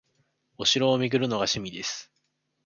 [0.57, 2.11] お城を巡るのが趣味です